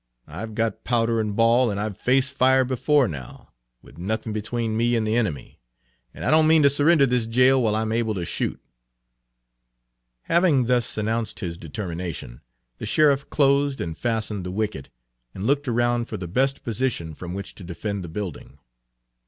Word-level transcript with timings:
I've 0.25 0.55
got 0.55 0.83
powder 0.83 1.21
and 1.21 1.35
ball, 1.35 1.69
and 1.69 1.79
I've 1.79 1.95
faced 1.95 2.33
fire 2.33 2.65
before 2.65 3.07
now, 3.07 3.51
with 3.83 3.99
nothing 3.99 4.33
between 4.33 4.75
me 4.75 4.95
and 4.95 5.05
the 5.05 5.15
enemy, 5.15 5.59
and 6.11 6.25
I 6.25 6.31
don't 6.31 6.47
mean 6.47 6.63
to 6.63 6.71
surrender 6.71 7.05
this 7.05 7.27
jail 7.27 7.61
while 7.61 7.75
I 7.75 7.81
'm 7.83 7.91
able 7.91 8.15
to 8.15 8.25
shoot." 8.25 8.59
Having 10.23 10.65
thus 10.65 10.97
announced 10.97 11.41
his 11.41 11.55
determination, 11.55 12.41
the 12.79 12.87
sheriff 12.87 13.29
closed 13.29 13.79
and 13.79 13.95
fastened 13.95 14.43
the 14.43 14.49
wicket, 14.49 14.89
and 15.35 15.45
looked 15.45 15.67
around 15.67 16.05
for 16.05 16.17
the 16.17 16.27
best 16.27 16.63
position 16.63 17.13
from 17.13 17.35
which 17.35 17.53
to 17.53 17.63
defend 17.63 18.03
the 18.03 18.09
building. 18.09 18.57